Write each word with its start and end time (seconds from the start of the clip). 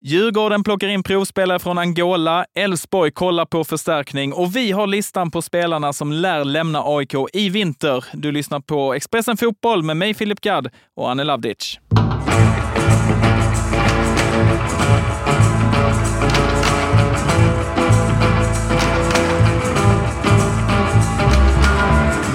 Djurgården 0.00 0.64
plockar 0.64 0.88
in 0.88 1.02
provspelare 1.02 1.58
från 1.58 1.78
Angola, 1.78 2.44
Elfsborg 2.54 3.10
kollar 3.10 3.44
på 3.44 3.64
förstärkning 3.64 4.32
och 4.32 4.56
vi 4.56 4.72
har 4.72 4.86
listan 4.86 5.30
på 5.30 5.42
spelarna 5.42 5.92
som 5.92 6.12
lär 6.12 6.44
lämna 6.44 6.82
AIK 6.84 7.14
i 7.32 7.48
vinter. 7.48 8.04
Du 8.12 8.32
lyssnar 8.32 8.60
på 8.60 8.94
Expressen 8.94 9.36
Fotboll 9.36 9.82
med 9.82 9.96
mig 9.96 10.14
Filip 10.14 10.40
Gadd 10.40 10.68
och 10.96 11.10
Anne 11.10 11.24
Lavdic. 11.24 11.78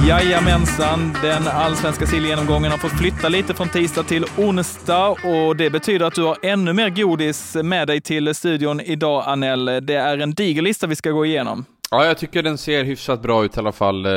Jajamensan, 0.07 1.13
den 1.21 1.47
allsvenska 1.47 2.05
sillgenomgången 2.05 2.71
har 2.71 2.77
fått 2.77 2.99
flytta 2.99 3.29
lite 3.29 3.53
från 3.53 3.69
tisdag 3.69 4.03
till 4.03 4.25
onsdag 4.37 5.09
och 5.09 5.55
det 5.55 5.69
betyder 5.69 6.05
att 6.05 6.15
du 6.15 6.23
har 6.23 6.37
ännu 6.41 6.73
mer 6.73 6.89
godis 6.89 7.55
med 7.63 7.87
dig 7.87 8.01
till 8.01 8.35
studion 8.35 8.81
idag, 8.81 9.23
Anel. 9.27 9.65
Det 9.65 9.95
är 9.95 10.17
en 10.17 10.31
diger 10.31 10.61
lista 10.61 10.87
vi 10.87 10.95
ska 10.95 11.11
gå 11.11 11.25
igenom. 11.25 11.65
Ja, 11.91 12.05
jag 12.05 12.17
tycker 12.17 12.43
den 12.43 12.57
ser 12.57 12.83
hyfsat 12.83 13.21
bra 13.21 13.45
ut 13.45 13.57
i 13.57 13.59
alla 13.59 13.71
fall. 13.71 14.07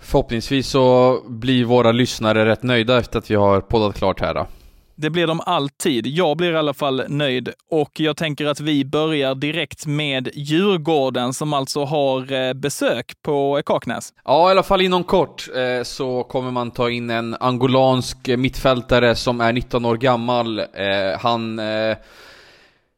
Förhoppningsvis 0.00 0.68
så 0.68 1.18
blir 1.28 1.64
våra 1.64 1.92
lyssnare 1.92 2.46
rätt 2.46 2.62
nöjda 2.62 2.98
efter 2.98 3.18
att 3.18 3.30
vi 3.30 3.34
har 3.34 3.60
poddat 3.60 3.96
klart 3.96 4.20
här. 4.20 4.46
Det 4.96 5.10
blir 5.10 5.26
de 5.26 5.40
alltid. 5.40 6.06
Jag 6.06 6.36
blir 6.36 6.52
i 6.52 6.56
alla 6.56 6.74
fall 6.74 7.04
nöjd 7.08 7.48
och 7.70 8.00
jag 8.00 8.16
tänker 8.16 8.46
att 8.46 8.60
vi 8.60 8.84
börjar 8.84 9.34
direkt 9.34 9.86
med 9.86 10.28
Djurgården 10.34 11.34
som 11.34 11.52
alltså 11.52 11.84
har 11.84 12.32
eh, 12.32 12.52
besök 12.52 13.12
på 13.22 13.62
Kaknäs. 13.66 14.12
Ja, 14.24 14.48
i 14.48 14.50
alla 14.50 14.62
fall 14.62 14.80
inom 14.80 15.04
kort 15.04 15.48
eh, 15.56 15.82
så 15.82 16.22
kommer 16.22 16.50
man 16.50 16.70
ta 16.70 16.90
in 16.90 17.10
en 17.10 17.36
angolansk 17.40 18.18
mittfältare 18.26 19.14
som 19.14 19.40
är 19.40 19.52
19 19.52 19.84
år 19.84 19.96
gammal. 19.96 20.58
Eh, 20.58 20.64
han 21.20 21.60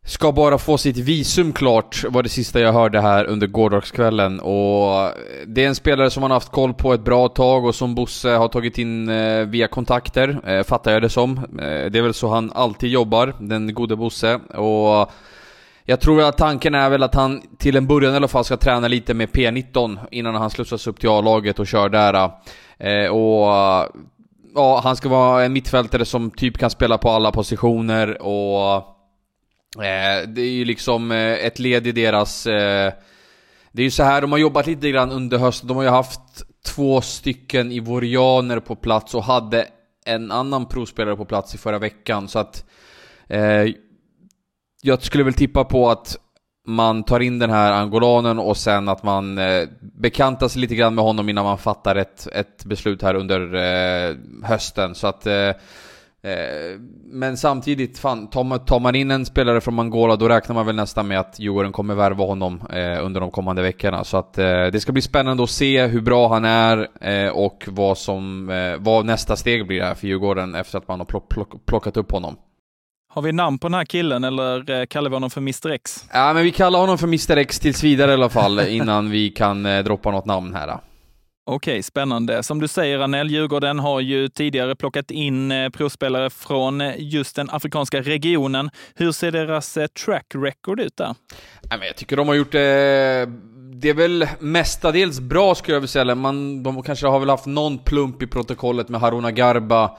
Ska 0.09 0.33
bara 0.33 0.59
få 0.59 0.79
sitt 0.79 0.97
visum 0.97 1.53
klart, 1.53 2.05
var 2.09 2.23
det 2.23 2.29
sista 2.29 2.61
jag 2.61 2.73
hörde 2.73 3.01
här 3.01 3.25
under 3.25 3.47
gårdagskvällen. 3.47 4.41
Och 4.41 5.13
det 5.47 5.65
är 5.65 5.69
en 5.69 5.75
spelare 5.75 6.11
som 6.11 6.21
man 6.21 6.31
haft 6.31 6.53
koll 6.53 6.75
på 6.75 6.93
ett 6.95 7.01
bra 7.05 7.29
tag 7.29 7.65
och 7.65 7.75
som 7.75 7.95
Bosse 7.95 8.31
har 8.31 8.49
tagit 8.49 8.79
in 8.79 9.09
eh, 9.09 9.47
via 9.47 9.69
kontakter, 9.69 10.41
eh, 10.47 10.63
fattar 10.63 10.93
jag 10.93 11.03
det 11.03 11.09
som. 11.09 11.39
Eh, 11.39 11.91
det 11.91 11.99
är 11.99 12.03
väl 12.03 12.15
så 12.15 12.29
han 12.29 12.53
alltid 12.53 12.91
jobbar, 12.91 13.35
den 13.39 13.75
gode 13.75 13.97
Bosse. 13.97 14.35
Och 14.55 15.11
jag 15.85 16.01
tror 16.01 16.23
att 16.23 16.39
tanken 16.39 16.75
är 16.75 16.91
väl 16.91 17.03
att 17.03 17.15
han 17.15 17.43
till 17.59 17.77
en 17.77 17.87
början 17.87 18.13
i 18.13 18.17
alla 18.17 18.29
fall 18.29 18.45
ska 18.45 18.57
träna 18.57 18.89
lite 18.89 19.15
med 19.15 19.29
P19 19.29 19.99
innan 20.11 20.35
han 20.35 20.51
slussas 20.51 20.87
upp 20.87 21.01
till 21.01 21.09
A-laget 21.09 21.59
och 21.59 21.67
kör 21.67 21.89
där. 21.89 22.31
Och 23.11 23.47
ja, 24.55 24.81
han 24.85 24.97
ska 24.97 25.09
vara 25.09 25.45
en 25.45 25.53
mittfältare 25.53 26.05
som 26.05 26.31
typ 26.31 26.59
kan 26.59 26.71
spela 26.71 26.99
på 26.99 27.11
alla 27.11 27.33
positioner 27.33 28.23
och 28.23 28.96
Eh, 29.81 30.29
det 30.29 30.43
är 30.43 30.51
ju 30.51 30.65
liksom 30.65 31.13
eh, 31.13 31.33
ett 31.33 31.59
led 31.59 31.87
i 31.87 31.93
deras... 31.93 32.47
Eh, 32.47 32.93
det 33.73 33.83
är 33.83 33.85
ju 33.85 33.91
så 33.91 34.03
här, 34.03 34.21
de 34.21 34.33
har 34.33 34.39
jobbat 34.39 34.67
lite 34.67 34.91
grann 34.91 35.13
under 35.13 35.39
hösten. 35.39 35.69
De 35.69 35.77
har 35.77 35.85
ju 35.85 35.91
haft 35.91 36.21
två 36.65 37.01
stycken 37.01 37.73
ivorianer 37.73 38.61
på 38.61 38.77
plats 38.77 39.15
och 39.15 39.25
hade 39.25 39.69
en 40.07 40.31
annan 40.31 40.67
provspelare 40.67 41.17
på 41.17 41.25
plats 41.25 41.55
i 41.55 41.59
förra 41.59 41.79
veckan. 41.79 42.29
Så 42.29 42.39
att... 42.39 42.65
Eh, 43.29 43.65
jag 44.83 45.03
skulle 45.03 45.25
väl 45.25 45.35
tippa 45.35 45.65
på 45.65 45.91
att 45.91 46.17
man 46.67 47.05
tar 47.05 47.21
in 47.21 47.39
den 47.39 47.51
här 47.51 47.73
angolanen 47.73 48.39
och 48.39 48.57
sen 48.57 48.89
att 48.89 49.03
man 49.03 49.39
eh, 49.39 49.69
bekantar 49.81 50.49
sig 50.49 50.61
lite 50.61 50.75
grann 50.75 50.95
med 50.95 51.05
honom 51.05 51.29
innan 51.29 51.45
man 51.45 51.59
fattar 51.59 51.97
ett, 51.97 52.29
ett 52.33 52.65
beslut 52.65 53.03
här 53.03 53.15
under 53.15 53.55
eh, 53.55 54.17
hösten. 54.45 54.95
Så 54.95 55.07
att 55.07 55.27
Eh, 55.27 55.53
men 57.05 57.37
samtidigt, 57.37 57.99
fan, 57.99 58.31
tar 58.31 58.81
man, 58.81 58.95
in 58.95 59.11
en 59.11 59.27
spelare 59.27 59.61
från 59.61 59.79
Angola 59.79 60.17
då 60.17 60.29
räknar 60.29 60.55
man 60.55 60.67
väl 60.67 60.77
nästan 60.77 61.09
med 61.09 61.21
att 61.21 61.41
Djurgården 61.41 61.73
kommer 61.73 61.95
värva 61.95 62.25
honom 62.25 62.61
eh, 62.73 63.05
under 63.05 63.21
de 63.21 63.31
kommande 63.31 63.63
veckorna. 63.63 64.05
Så 64.05 64.17
att 64.17 64.39
eh, 64.39 64.67
det 64.73 64.81
ska 64.81 64.93
bli 64.93 65.03
spännande 65.03 65.43
att 65.43 65.51
se 65.51 65.87
hur 65.87 66.01
bra 66.01 66.29
han 66.29 66.45
är 66.45 66.89
eh, 67.01 67.31
och 67.31 67.65
vad, 67.67 67.99
som, 67.99 68.51
eh, 68.51 68.77
vad 68.79 69.07
nästa 69.07 69.37
steg 69.37 69.67
blir 69.67 69.83
här 69.83 69.95
för 69.95 70.07
Djurgården 70.07 70.55
efter 70.55 70.79
att 70.79 70.89
man 70.89 71.01
har 71.01 71.07
plock, 71.07 71.29
plock, 71.29 71.67
plockat 71.67 71.97
upp 71.97 72.13
honom. 72.13 72.37
Har 73.13 73.23
vi 73.23 73.33
namn 73.33 73.59
på 73.59 73.69
den 73.69 73.75
här 73.75 73.85
killen 73.85 74.25
eller 74.25 74.71
eh, 74.71 74.87
kallar 74.87 75.11
vi 75.11 75.17
honom 75.17 75.31
för 75.31 75.41
Mr 75.41 75.71
X? 75.71 76.05
Ja, 76.13 76.33
men 76.33 76.43
vi 76.43 76.51
kallar 76.51 76.79
honom 76.79 76.99
för 76.99 77.07
Mr 77.07 77.37
X 77.37 77.61
tills 77.61 77.85
vidare 77.85 78.11
i 78.11 78.15
alla 78.15 78.29
fall 78.29 78.61
innan 78.69 79.11
vi 79.11 79.31
kan 79.31 79.63
droppa 79.63 80.11
något 80.11 80.27
namn 80.27 80.55
här. 80.55 80.79
Okej, 81.49 81.83
spännande. 81.83 82.43
Som 82.43 82.61
du 82.61 82.69
säger, 82.69 82.99
Anel, 82.99 83.31
Djurgården 83.31 83.79
har 83.79 84.01
ju 84.01 84.29
tidigare 84.29 84.77
plockat 84.77 85.11
in 85.11 85.53
eh, 85.53 85.69
provspelare 85.69 86.31
från 86.31 86.81
eh, 86.81 86.95
just 86.99 87.37
den 87.37 87.51
afrikanska 87.51 88.01
regionen. 88.01 88.71
Hur 88.95 89.13
ser 89.13 89.33
deras 89.33 89.77
eh, 89.77 89.87
track 89.87 90.27
record 90.35 90.81
ut 90.81 90.97
där? 90.97 91.15
Jag 91.71 91.97
tycker 91.97 92.17
de 92.17 92.29
har 92.29 92.35
gjort 92.35 92.53
det... 92.53 93.29
Det 93.73 93.89
är 93.89 93.95
väl 93.95 94.29
mestadels 94.39 95.21
bra 95.21 95.55
skulle 95.55 95.75
jag 95.75 95.81
vilja 95.81 95.89
säga. 95.89 96.15
Man, 96.15 96.63
de 96.63 96.83
kanske 96.83 97.07
har 97.07 97.21
väl 97.21 97.31
haft 97.31 97.47
någon 97.47 97.79
plump 97.79 98.23
i 98.23 98.27
protokollet 98.27 98.89
med 98.89 99.01
Haruna 99.01 99.31
Garba. 99.31 99.91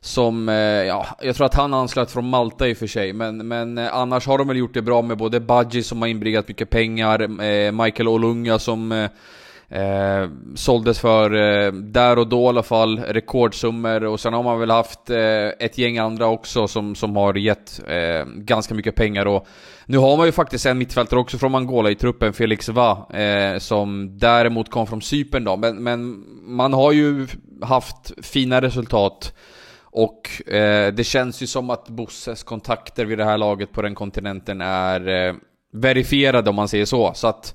Som, 0.00 0.48
ja, 0.88 1.06
jag 1.20 1.36
tror 1.36 1.46
att 1.46 1.54
han 1.54 1.74
anslöt 1.74 2.10
från 2.10 2.28
Malta 2.28 2.68
i 2.68 2.72
och 2.72 2.76
för 2.76 2.86
sig. 2.86 3.12
Men, 3.12 3.48
men 3.48 3.78
annars 3.78 4.26
har 4.26 4.38
de 4.38 4.48
väl 4.48 4.56
gjort 4.56 4.74
det 4.74 4.82
bra 4.82 5.02
med 5.02 5.16
både 5.16 5.40
Budgie 5.40 5.82
som 5.82 6.00
har 6.02 6.08
inbringat 6.08 6.48
mycket 6.48 6.70
pengar, 6.70 7.28
Michael 7.84 8.08
Olunga 8.08 8.58
som 8.58 9.08
Eh, 9.70 10.28
såldes 10.54 11.00
för, 11.00 11.34
eh, 11.34 11.72
där 11.72 12.18
och 12.18 12.26
då 12.26 12.44
i 12.44 12.46
alla 12.48 12.62
fall, 12.62 12.98
rekordsummor. 12.98 14.04
Och 14.04 14.20
sen 14.20 14.32
har 14.32 14.42
man 14.42 14.60
väl 14.60 14.70
haft 14.70 15.10
eh, 15.10 15.48
ett 15.58 15.78
gäng 15.78 15.98
andra 15.98 16.26
också 16.26 16.68
som, 16.68 16.94
som 16.94 17.16
har 17.16 17.34
gett 17.34 17.80
eh, 17.88 18.24
ganska 18.26 18.74
mycket 18.74 18.94
pengar. 18.94 19.26
Och 19.26 19.46
nu 19.86 19.98
har 19.98 20.16
man 20.16 20.26
ju 20.26 20.32
faktiskt 20.32 20.66
en 20.66 20.78
mittfältare 20.78 21.20
också 21.20 21.38
från 21.38 21.54
Angola 21.54 21.90
i 21.90 21.94
truppen, 21.94 22.32
Felix 22.32 22.68
Va, 22.68 23.08
eh, 23.14 23.58
som 23.58 24.18
däremot 24.18 24.70
kom 24.70 24.86
från 24.86 25.02
Cypern 25.02 25.44
då, 25.44 25.56
men, 25.56 25.82
men 25.82 26.24
man 26.42 26.72
har 26.72 26.92
ju 26.92 27.26
haft 27.62 28.12
fina 28.22 28.60
resultat. 28.60 29.34
Och 29.92 30.52
eh, 30.52 30.92
det 30.92 31.04
känns 31.04 31.42
ju 31.42 31.46
som 31.46 31.70
att 31.70 31.88
Bosses 31.88 32.42
kontakter 32.42 33.04
vid 33.04 33.18
det 33.18 33.24
här 33.24 33.38
laget 33.38 33.72
på 33.72 33.82
den 33.82 33.94
kontinenten 33.94 34.60
är 34.60 35.28
eh, 35.28 35.34
verifierade 35.72 36.50
om 36.50 36.56
man 36.56 36.68
säger 36.68 36.84
så, 36.84 37.12
så 37.14 37.26
att 37.26 37.54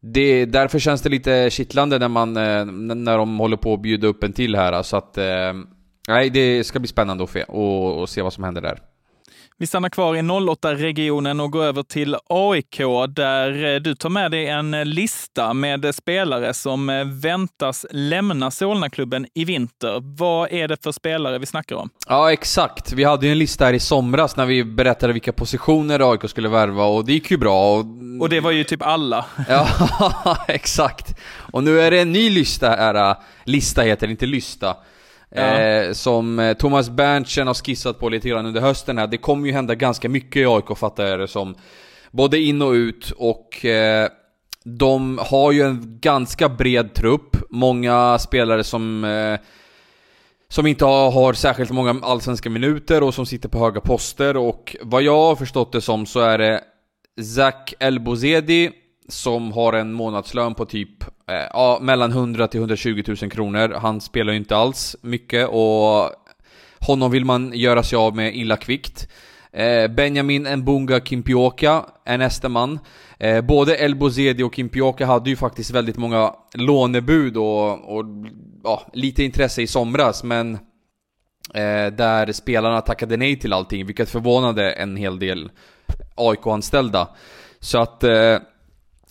det, 0.00 0.44
därför 0.46 0.78
känns 0.78 1.02
det 1.02 1.08
lite 1.08 1.50
kittlande 1.50 1.98
när, 1.98 2.08
man, 2.08 2.36
eh, 2.36 2.64
när 2.64 3.18
de 3.18 3.38
håller 3.38 3.56
på 3.56 3.74
att 3.74 3.82
bjuda 3.82 4.06
upp 4.06 4.24
en 4.24 4.32
till 4.32 4.56
här. 4.56 4.82
Så 4.82 4.96
att, 4.96 5.18
eh, 5.18 5.52
nej, 6.08 6.30
det 6.30 6.64
ska 6.64 6.78
bli 6.78 6.88
spännande 6.88 7.24
att, 7.24 7.36
och, 7.48 8.00
och 8.00 8.08
se 8.08 8.22
vad 8.22 8.32
som 8.32 8.44
händer 8.44 8.62
där. 8.62 8.78
Vi 9.60 9.66
stannar 9.66 9.88
kvar 9.88 10.16
i 10.16 10.20
08-regionen 10.20 11.40
och 11.40 11.50
går 11.50 11.64
över 11.64 11.82
till 11.82 12.16
AIK 12.28 12.80
där 13.08 13.74
eh, 13.74 13.80
du 13.80 13.94
tar 13.94 14.08
med 14.08 14.30
dig 14.30 14.46
en 14.46 14.70
lista 14.70 15.54
med 15.54 15.94
spelare 15.94 16.54
som 16.54 16.86
väntas 17.22 17.86
lämna 17.90 18.50
Solna-klubben 18.50 19.26
i 19.34 19.44
vinter. 19.44 20.16
Vad 20.18 20.52
är 20.52 20.68
det 20.68 20.82
för 20.82 20.92
spelare 20.92 21.38
vi 21.38 21.46
snackar 21.46 21.76
om? 21.76 21.90
Ja, 22.08 22.32
exakt. 22.32 22.92
Vi 22.92 23.04
hade 23.04 23.26
ju 23.26 23.32
en 23.32 23.38
lista 23.38 23.64
här 23.64 23.72
i 23.72 23.80
somras 23.80 24.36
när 24.36 24.46
vi 24.46 24.64
berättade 24.64 25.12
vilka 25.12 25.32
positioner 25.32 26.12
AIK 26.12 26.30
skulle 26.30 26.48
värva 26.48 26.84
och 26.84 27.04
det 27.04 27.12
gick 27.12 27.30
ju 27.30 27.36
bra. 27.36 27.76
Och 27.76 27.86
och 28.20 28.28
det 28.28 28.40
var 28.40 28.50
ju 28.50 28.64
typ 28.64 28.82
alla. 28.82 29.24
ja, 29.48 29.68
exakt. 30.48 31.14
Och 31.52 31.64
nu 31.64 31.80
är 31.80 31.90
det 31.90 32.00
en 32.00 32.12
ny 32.12 32.30
lista 32.30 32.70
här, 32.70 33.16
lista 33.44 33.82
heter 33.82 34.06
det, 34.06 34.10
inte 34.10 34.26
lysta. 34.26 34.76
Ja. 35.30 35.42
Eh, 35.42 35.92
som 35.92 36.38
eh, 36.38 36.52
Thomas 36.52 36.90
Berntsen 36.90 37.46
har 37.46 37.54
skissat 37.54 37.98
på 37.98 38.08
lite 38.08 38.28
grann 38.28 38.46
under 38.46 38.60
hösten 38.60 38.98
här. 38.98 39.06
Det 39.06 39.18
kommer 39.18 39.46
ju 39.46 39.52
hända 39.52 39.74
ganska 39.74 40.08
mycket 40.08 40.36
i 40.36 40.46
AIK 40.46 40.78
fattar 40.78 41.06
jag 41.06 41.20
det 41.20 41.28
som. 41.28 41.54
Både 42.10 42.38
in 42.38 42.62
och 42.62 42.72
ut 42.72 43.10
och 43.10 43.64
eh, 43.64 44.08
de 44.64 45.18
har 45.22 45.52
ju 45.52 45.62
en 45.62 45.98
ganska 46.00 46.48
bred 46.48 46.94
trupp. 46.94 47.36
Många 47.50 48.18
spelare 48.18 48.64
som 48.64 49.04
eh, 49.04 49.40
som 50.48 50.66
inte 50.66 50.84
har, 50.84 51.10
har, 51.10 51.32
särskilt 51.32 51.70
många 51.70 52.00
allsvenska 52.02 52.50
minuter 52.50 53.02
och 53.02 53.14
som 53.14 53.26
sitter 53.26 53.48
på 53.48 53.58
höga 53.58 53.80
poster 53.80 54.36
och 54.36 54.76
vad 54.82 55.02
jag 55.02 55.18
har 55.18 55.36
förstått 55.36 55.72
det 55.72 55.80
som 55.80 56.06
så 56.06 56.20
är 56.20 56.38
det 56.38 56.60
Zach 57.36 57.74
Elbozedi 57.80 58.70
som 59.08 59.52
har 59.52 59.72
en 59.72 59.92
månadslön 59.92 60.54
på 60.54 60.66
typ 60.66 61.04
Eh, 61.30 61.46
ja, 61.52 61.78
mellan 61.80 62.10
100 62.10 62.48
till 62.48 62.60
120 62.60 63.02
000 63.06 63.30
kronor. 63.30 63.74
Han 63.80 64.00
spelar 64.00 64.32
ju 64.32 64.38
inte 64.38 64.56
alls 64.56 64.96
mycket 65.00 65.48
och 65.48 66.10
honom 66.78 67.10
vill 67.10 67.24
man 67.24 67.52
göra 67.54 67.82
sig 67.82 67.96
av 67.96 68.16
med 68.16 68.36
illa 68.36 68.56
kvickt. 68.56 69.08
Eh, 69.52 69.88
Benjamin 69.88 70.56
Mbunga 70.56 71.00
Kimpioka 71.00 71.84
är 72.04 72.18
nästa 72.18 72.48
man. 72.48 72.78
Eh, 73.18 73.40
både 73.40 73.76
Elbozedi 73.76 74.42
och 74.42 74.54
Kimpioka 74.54 75.06
hade 75.06 75.30
ju 75.30 75.36
faktiskt 75.36 75.70
väldigt 75.70 75.96
många 75.96 76.34
lånebud 76.54 77.36
och, 77.36 77.96
och 77.96 78.04
ja, 78.64 78.82
lite 78.92 79.24
intresse 79.24 79.62
i 79.62 79.66
somras, 79.66 80.24
men 80.24 80.54
eh, 81.54 81.86
där 81.92 82.32
spelarna 82.32 82.80
tackade 82.80 83.16
nej 83.16 83.38
till 83.38 83.52
allting, 83.52 83.86
vilket 83.86 84.10
förvånade 84.10 84.72
en 84.72 84.96
hel 84.96 85.18
del 85.18 85.50
AIK-anställda. 86.14 87.08
Så 87.60 87.78
att 87.78 88.04
eh, 88.04 88.38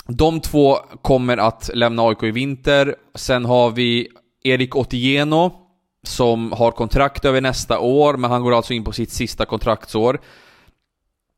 de 0.09 0.41
två 0.41 0.77
kommer 1.01 1.37
att 1.37 1.69
lämna 1.73 2.03
AIK 2.03 2.23
i 2.23 2.31
vinter. 2.31 2.95
Sen 3.15 3.45
har 3.45 3.71
vi 3.71 4.07
Erik 4.43 4.75
Otieno 4.75 5.51
som 6.03 6.51
har 6.51 6.71
kontrakt 6.71 7.25
över 7.25 7.41
nästa 7.41 7.79
år, 7.79 8.17
men 8.17 8.31
han 8.31 8.41
går 8.41 8.55
alltså 8.55 8.73
in 8.73 8.83
på 8.83 8.91
sitt 8.91 9.11
sista 9.11 9.45
kontraktsår. 9.45 10.19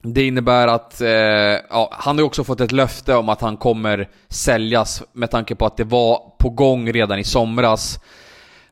Det 0.03 0.27
innebär 0.27 0.67
att, 0.67 1.01
eh, 1.01 1.09
ja, 1.69 1.89
han 1.91 2.17
har 2.17 2.25
också 2.25 2.43
fått 2.43 2.61
ett 2.61 2.71
löfte 2.71 3.15
om 3.15 3.29
att 3.29 3.41
han 3.41 3.57
kommer 3.57 4.09
säljas 4.29 5.03
med 5.13 5.31
tanke 5.31 5.55
på 5.55 5.65
att 5.65 5.77
det 5.77 5.83
var 5.83 6.31
på 6.39 6.49
gång 6.49 6.93
redan 6.93 7.19
i 7.19 7.23
somras. 7.23 7.99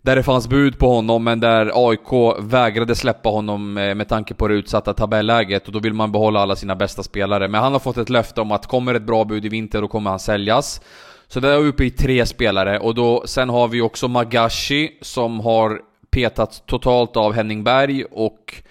Där 0.10 0.16
det 0.16 0.24
fanns 0.24 0.48
bud 0.48 0.80
på 0.80 0.90
honom 0.90 1.24
men 1.24 1.40
där 1.40 1.72
AIK 1.90 2.38
vägrade 2.40 2.96
släppa 2.96 3.30
honom 3.30 3.78
eh, 3.78 3.96
med 3.96 4.08
tanke 4.08 4.34
på 4.34 4.48
det 4.48 4.54
utsatta 4.54 4.94
tabelläget 4.94 5.68
och 5.68 5.74
då 5.74 5.80
vill 5.80 5.94
man 5.94 6.12
behålla 6.12 6.40
alla 6.40 6.56
sina 6.56 6.76
bästa 6.76 7.04
spelare. 7.04 7.48
Men 7.48 7.62
han 7.62 7.72
har 7.72 7.80
fått 7.80 7.98
ett 7.98 8.10
löfte 8.10 8.42
om 8.42 8.52
att 8.52 8.68
kommer 8.68 8.94
ett 8.94 9.02
bra 9.02 9.26
bud 9.26 9.46
i 9.46 9.50
vinter 9.50 9.82
då 9.82 9.88
kommer 9.88 10.10
han 10.10 10.20
säljas. 10.20 10.82
Så 11.28 11.40
där 11.40 11.50
är 11.50 11.60
vi 11.60 11.70
uppe 11.70 11.84
i 11.84 11.92
tre 11.92 12.26
spelare 12.26 12.80
och 12.80 12.96
då, 12.96 13.24
sen 13.26 13.50
har 13.50 13.68
vi 13.68 13.82
också 13.82 14.08
Magashi 14.08 14.98
som 15.02 15.40
har 15.40 15.82
petats 16.12 16.64
totalt 16.66 17.18
av 17.18 17.34
Henning 17.34 17.64
Berg 17.64 18.04
och 18.04 18.64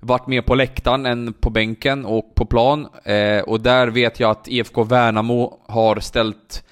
varit 0.00 0.26
mer 0.26 0.42
på 0.42 0.54
läktaren 0.54 1.06
än 1.06 1.32
på 1.32 1.50
bänken 1.50 2.04
och 2.04 2.34
på 2.34 2.46
plan. 2.46 2.88
Eh, 3.04 3.42
och 3.42 3.60
där 3.60 3.88
vet 3.88 4.20
jag 4.20 4.30
att 4.30 4.48
IFK 4.48 4.84
Värnamo 4.84 5.58
har 5.66 6.00
ställt 6.00 6.64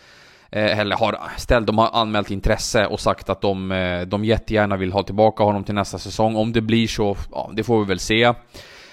Eh, 0.53 0.79
eller 0.79 0.97
har 0.97 1.19
ställt, 1.37 1.67
de 1.67 1.79
har 1.79 1.91
anmält 1.93 2.31
intresse 2.31 2.87
och 2.87 3.01
sagt 3.01 3.31
att 3.31 3.41
de, 3.41 3.73
eh, 3.73 4.01
de 4.01 4.25
jättegärna 4.25 4.77
vill 4.77 4.93
ha 4.93 5.03
tillbaka 5.03 5.43
honom 5.43 5.65
till 5.65 5.75
nästa 5.75 5.99
säsong. 5.99 6.37
Om 6.37 6.53
det 6.53 6.61
blir 6.61 6.87
så, 6.87 7.17
ja, 7.33 7.51
det 7.55 7.65
får 7.65 7.81
vi 7.81 7.87
väl 7.87 7.99
se. 7.99 8.33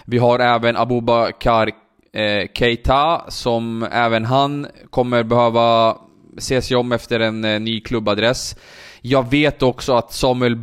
Vi 0.06 0.18
har 0.18 0.40
även 0.40 0.78
Abubakar 0.78 1.72
eh, 2.14 2.48
Keita 2.54 3.26
som 3.28 3.88
även 3.92 4.26
han 4.26 4.68
kommer 4.90 5.24
behöva 5.24 5.98
se 6.38 6.62
sig 6.62 6.78
om 6.78 6.92
efter 6.92 7.20
en 7.20 7.42
ny 7.42 7.82
klubbadress. 7.82 8.56
Jag 9.02 9.30
vet 9.32 9.64
också 9.64 9.94
att 9.94 10.14
Samuel 10.14 10.56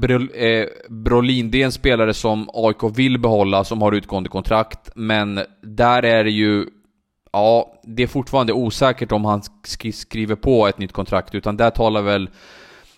Brolin, 0.88 1.50
det 1.50 1.62
är 1.62 1.64
en 1.64 1.72
spelare 1.72 2.14
som 2.14 2.50
AIK 2.54 2.98
vill 2.98 3.18
behålla, 3.18 3.64
som 3.64 3.82
har 3.82 3.92
utgående 3.92 4.30
kontrakt, 4.30 4.90
men 4.94 5.40
där 5.62 6.02
är 6.02 6.24
det 6.24 6.30
ju 6.30 6.66
Ja, 7.34 7.80
det 7.82 8.02
är 8.02 8.06
fortfarande 8.06 8.52
osäkert 8.52 9.12
om 9.12 9.24
han 9.24 9.42
sk 9.42 9.94
skriver 9.94 10.34
på 10.34 10.66
ett 10.66 10.78
nytt 10.78 10.92
kontrakt, 10.92 11.34
utan 11.34 11.56
där 11.56 11.70
talar 11.70 12.02
väl 12.02 12.30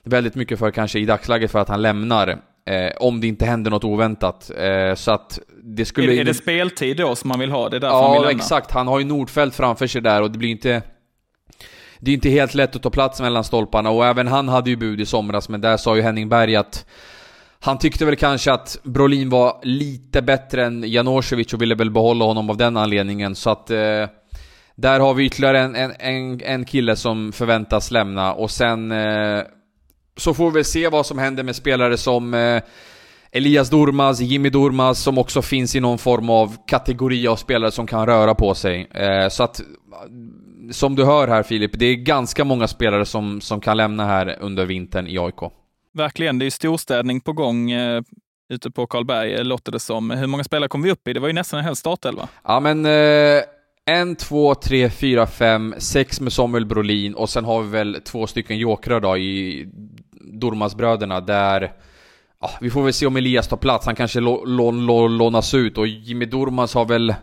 väldigt 0.03 0.35
mycket 0.35 0.59
för 0.59 0.71
kanske 0.71 0.99
i 0.99 1.05
dagsläget 1.05 1.51
för 1.51 1.59
att 1.59 1.69
han 1.69 1.83
lämnar. 1.83 2.29
Eh, 2.67 2.93
om 3.01 3.21
det 3.21 3.27
inte 3.27 3.45
händer 3.45 3.71
något 3.71 3.85
oväntat. 3.85 4.51
Eh, 4.59 4.95
så 4.95 5.11
att 5.11 5.39
det 5.63 5.85
skulle... 5.85 6.13
Är, 6.13 6.21
är 6.21 6.25
det 6.25 6.35
speltid 6.35 6.97
då 6.97 7.17
som 7.17 7.29
man 7.29 7.39
vill 7.39 7.51
ha? 7.51 7.69
Det 7.69 7.77
är 7.77 7.81
därför 7.81 7.97
ja, 7.97 8.03
han 8.03 8.13
vill 8.13 8.23
lämna? 8.23 8.43
exakt. 8.43 8.71
Han 8.71 8.87
har 8.87 8.99
ju 8.99 9.05
Nordfält 9.05 9.55
framför 9.55 9.87
sig 9.87 10.01
där 10.01 10.23
och 10.23 10.31
det 10.31 10.39
blir 10.39 10.51
inte 10.51 10.83
det 11.99 12.11
är 12.11 12.15
inte 12.15 12.29
helt 12.29 12.55
lätt 12.55 12.77
att 12.77 12.83
ta 12.83 12.91
plats 12.91 13.21
mellan 13.21 13.45
stolparna 13.45 13.91
och 13.91 14.07
även 14.07 14.27
han 14.27 14.49
hade 14.49 14.71
ju 14.71 14.77
bud 14.77 15.01
i 15.01 15.07
somras 15.07 15.49
men 15.49 15.61
där 15.61 15.77
sa 15.77 15.97
ju 15.97 16.03
Henning 16.03 16.29
Berg 16.29 16.57
att 16.57 16.87
han 17.61 17.79
tyckte 17.79 18.05
väl 18.05 18.17
kanske 18.17 18.53
att 18.53 18.79
Brolin 18.83 19.31
var 19.31 19.61
lite 19.63 20.23
bättre 20.23 20.65
än 20.65 20.85
Janosevic 20.87 21.53
och 21.55 21.63
ville 21.63 21.75
väl 21.75 21.91
behålla 21.91 22.25
honom 22.25 22.51
av 22.51 22.57
den 22.57 22.77
anledningen 22.77 23.35
så 23.35 23.51
att 23.51 23.71
eh, 23.71 24.05
där 24.77 25.01
har 25.01 25.15
vi 25.15 25.25
ytterligare 25.25 25.59
en, 25.61 25.75
en, 25.75 25.93
en, 25.99 26.41
en 26.45 26.65
kille 26.65 26.97
som 26.97 27.33
förväntas 27.33 27.91
lämna 27.91 28.33
och 28.33 28.51
sen 28.51 28.93
eh, 28.93 29.43
så 30.17 30.35
får 30.35 30.51
vi 30.51 30.65
se 30.65 30.89
vad 30.89 31.07
som 31.07 31.19
händer 31.19 31.43
med 31.43 31.57
spelare 31.57 31.97
som 31.97 32.35
eh, 32.35 32.63
Elias 33.33 33.71
Durmaz, 33.71 34.21
Jimmy 34.21 34.51
Durmaz 34.51 35.03
som 35.03 35.19
också 35.19 35.43
finns 35.43 35.77
i 35.77 35.81
någon 35.81 35.99
form 35.99 36.31
av 36.31 36.57
kategori 36.67 37.29
av 37.29 37.37
spelare 37.37 37.71
som 37.71 37.87
kan 37.87 38.07
röra 38.07 38.35
på 38.35 38.55
sig. 38.55 38.89
Eh, 38.91 39.29
så 39.29 39.43
att 39.43 39.61
som 40.71 40.95
du 40.97 41.05
hör 41.05 41.29
här 41.29 41.43
Filip, 41.43 41.71
det 41.75 41.87
är 41.87 41.95
ganska 41.95 42.45
många 42.45 42.69
spelare 42.69 43.05
som, 43.05 43.41
som 43.41 43.61
kan 43.61 43.77
lämna 43.77 44.07
här 44.07 44.37
under 44.41 44.67
vintern 44.67 45.07
i 45.07 45.19
AIK. 45.19 45.53
Verkligen, 45.95 46.39
det 46.39 46.47
är 46.47 46.51
storstädning 46.51 47.21
på 47.21 47.33
gång 47.33 47.71
eh, 47.71 48.03
ute 48.49 48.71
på 48.71 48.87
Karlberg, 48.87 49.35
eh, 49.35 49.45
låter 49.45 49.73
det 49.73 49.81
som. 49.81 50.11
Hur 50.11 50.27
många 50.27 50.45
spelare 50.45 50.69
kom 50.69 50.83
vi 50.83 50.91
upp 50.91 51.09
i? 51.09 51.13
Det 51.13 51.21
var 51.21 51.29
ju 51.29 51.35
nästan 51.35 51.59
en 51.59 51.65
hel 51.65 51.77
startelva. 51.77 52.29
Ja, 52.45 52.61
men 52.61 52.87
eh, 52.87 53.43
en, 53.91 54.17
två, 54.17 54.55
tre, 54.55 54.91
fyra, 54.91 55.27
fem, 55.27 55.75
sex 55.79 56.21
med 56.21 56.33
Samuel 56.33 56.67
Brolin 56.67 57.15
och 57.15 57.31
sen 57.31 57.45
har 57.45 57.63
vi 57.63 57.69
väl 57.69 58.01
två 58.05 58.27
stycken 58.27 58.59
jokrar 58.59 59.01
då 59.01 59.17
i 59.17 59.69
Dormasbröderna 60.33 61.21
där 61.21 61.73
ja, 62.41 62.51
vi 62.61 62.71
får 62.71 62.83
väl 62.83 62.93
se 62.93 63.07
om 63.07 63.17
Elias 63.17 63.49
tar 63.49 63.57
plats. 63.57 63.87
Han 63.87 63.95
kanske 63.95 64.21
lånas 64.21 65.55
ut 65.55 65.79
och 65.79 65.87
Jimmy 65.87 66.25
Dormas 66.25 66.75
har 66.75 66.85
väl 66.85 67.15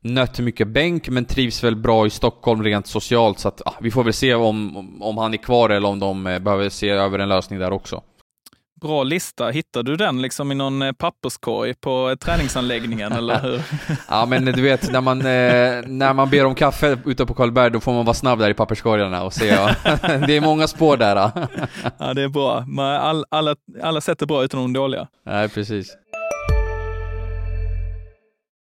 nött 0.00 0.38
mycket 0.38 0.68
bänk 0.68 1.08
men 1.08 1.24
trivs 1.24 1.64
väl 1.64 1.76
bra 1.76 2.06
i 2.06 2.10
Stockholm 2.10 2.62
rent 2.62 2.86
socialt 2.86 3.38
så 3.38 3.48
att 3.48 3.62
ja, 3.64 3.74
vi 3.80 3.90
får 3.90 4.04
väl 4.04 4.12
se 4.12 4.34
om, 4.34 5.02
om 5.02 5.18
han 5.18 5.34
är 5.34 5.38
kvar 5.38 5.70
eller 5.70 5.88
om 5.88 5.98
de 5.98 6.26
eh, 6.26 6.38
behöver 6.38 6.68
se 6.68 6.88
över 6.88 7.18
en 7.18 7.28
lösning 7.28 7.58
där 7.58 7.72
också. 7.72 8.02
Bra 8.84 9.02
lista. 9.02 9.48
Hittar 9.48 9.82
du 9.82 9.96
den 9.96 10.22
liksom 10.22 10.52
i 10.52 10.54
någon 10.54 10.82
eh, 10.82 10.92
papperskorg 10.92 11.74
på 11.74 12.10
eh, 12.10 12.16
träningsanläggningen 12.16 13.12
eller 13.18 13.40
hur? 13.42 13.62
ja 14.08 14.26
men 14.26 14.44
du 14.44 14.62
vet 14.62 14.92
när 14.92 15.00
man, 15.00 15.18
när 15.18 16.14
man 16.14 16.30
ber 16.30 16.44
om 16.44 16.54
kaffe 16.54 16.98
ute 17.04 17.26
på 17.26 17.34
Karlberg 17.34 17.70
då 17.70 17.80
får 17.80 17.92
man 17.92 18.04
vara 18.04 18.14
snabb 18.14 18.38
där 18.38 18.50
i 18.50 18.54
papperskorgarna 18.54 19.22
och 19.22 19.32
se. 19.32 19.46
Ja. 19.46 19.70
det 20.26 20.36
är 20.36 20.40
många 20.40 20.66
spår 20.66 20.96
där. 20.96 21.16
ja 21.98 22.14
det 22.14 22.22
är 22.22 22.28
bra. 22.28 22.64
All, 22.82 23.24
alla, 23.28 23.56
alla 23.82 24.00
sätt 24.00 24.22
är 24.22 24.26
bra 24.26 24.44
utan 24.44 24.60
de 24.60 24.72
dåliga. 24.72 25.08
Nej 25.26 25.48
precis. 25.48 25.96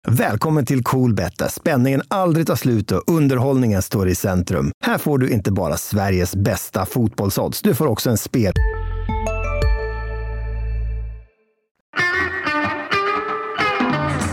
Välkommen 0.08 0.66
till 0.66 0.82
Coolbet 0.84 1.38
där 1.38 1.48
spänningen 1.48 2.02
aldrig 2.08 2.46
tar 2.46 2.56
slut 2.56 2.92
och 2.92 3.02
underhållningen 3.06 3.82
står 3.82 4.08
i 4.08 4.14
centrum. 4.14 4.72
Här 4.84 4.98
får 4.98 5.18
du 5.18 5.30
inte 5.30 5.52
bara 5.52 5.76
Sveriges 5.76 6.36
bästa 6.36 6.86
fotbollsodds, 6.86 7.62
du 7.62 7.74
får 7.74 7.86
också 7.86 8.10
en 8.10 8.18
spel... 8.18 8.52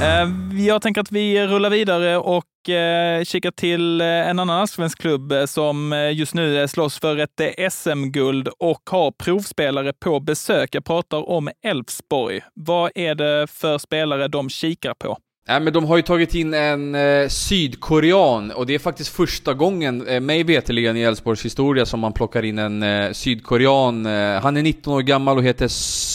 Eh, 0.01 0.29
jag 0.65 0.81
tänker 0.81 1.01
att 1.01 1.11
vi 1.11 1.47
rullar 1.47 1.69
vidare 1.69 2.17
och 2.17 2.69
eh, 2.69 3.23
kikar 3.23 3.51
till 3.51 4.01
eh, 4.01 4.07
en 4.07 4.39
annan 4.39 4.67
svensk 4.67 5.01
klubb 5.01 5.33
som 5.47 6.09
just 6.13 6.33
nu 6.33 6.67
slåss 6.67 6.99
för 6.99 7.17
ett 7.17 7.73
SM-guld 7.73 8.47
och 8.47 8.81
har 8.89 9.11
provspelare 9.11 9.93
på 9.93 10.19
besök. 10.19 10.75
Jag 10.75 10.85
pratar 10.85 11.29
om 11.29 11.49
Elfsborg. 11.63 12.41
Vad 12.53 12.91
är 12.95 13.15
det 13.15 13.47
för 13.47 13.77
spelare 13.77 14.27
de 14.27 14.49
kikar 14.49 14.93
på? 14.93 15.17
Nej 15.49 15.59
men 15.59 15.73
de 15.73 15.85
har 15.85 15.97
ju 15.97 16.03
tagit 16.03 16.35
in 16.35 16.53
en 16.53 16.95
eh, 16.95 17.27
sydkorean 17.27 18.51
och 18.51 18.65
det 18.65 18.75
är 18.75 18.79
faktiskt 18.79 19.09
första 19.09 19.53
gången, 19.53 20.07
eh, 20.07 20.19
mig 20.19 20.43
veterligen 20.43 20.97
i 20.97 21.01
Elfsborgs 21.01 21.45
historia, 21.45 21.85
som 21.85 21.99
man 21.99 22.13
plockar 22.13 22.45
in 22.45 22.59
en 22.59 22.83
eh, 22.83 23.11
sydkorean. 23.11 24.05
Eh, 24.05 24.41
han 24.41 24.57
är 24.57 24.61
19 24.61 24.93
år 24.93 25.01
gammal 25.01 25.37
och 25.37 25.43
heter 25.43 25.67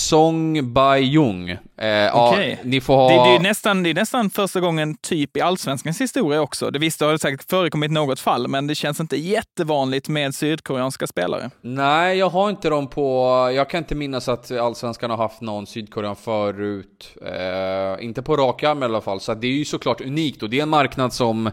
Song 0.04 0.72
Bae-Jung. 0.72 1.50
Eh, 1.50 1.58
okay. 1.76 2.50
ja, 2.50 2.56
ni 2.64 2.80
får 2.80 2.94
ha... 2.96 3.08
Det, 3.08 3.30
det, 3.30 3.36
är 3.36 3.40
nästan, 3.40 3.82
det 3.82 3.90
är 3.90 3.94
nästan 3.94 4.30
första 4.30 4.60
gången 4.60 4.96
typ 4.96 5.36
i 5.36 5.40
Allsvenskans 5.40 6.00
historia 6.00 6.40
också. 6.40 6.70
Det 6.70 6.78
visst, 6.78 6.98
det 6.98 7.04
har 7.04 7.16
säkert 7.16 7.50
förekommit 7.50 7.90
något 7.90 8.20
fall, 8.20 8.48
men 8.48 8.66
det 8.66 8.74
känns 8.74 9.00
inte 9.00 9.16
jättevanligt 9.16 10.08
med 10.08 10.34
sydkoreanska 10.34 11.06
spelare. 11.06 11.50
Nej, 11.60 12.18
jag 12.18 12.30
har 12.30 12.50
inte 12.50 12.68
dem 12.68 12.86
på... 12.86 13.50
Jag 13.54 13.70
kan 13.70 13.78
inte 13.78 13.94
minnas 13.94 14.28
att 14.28 14.50
Allsvenskan 14.50 15.10
har 15.10 15.16
haft 15.16 15.40
någon 15.40 15.66
sydkorean 15.66 16.16
förut. 16.16 17.16
Eh, 17.26 18.04
inte 18.04 18.22
på 18.22 18.36
rak 18.36 18.62
arm 18.62 18.82
i 18.82 18.84
alla 18.84 19.00
fall. 19.00 19.20
Så 19.20 19.34
det 19.34 19.46
är 19.46 19.52
ju 19.52 19.64
såklart 19.64 20.00
unikt 20.00 20.42
och 20.42 20.50
det 20.50 20.58
är 20.58 20.62
en 20.62 20.68
marknad 20.68 21.12
som 21.12 21.50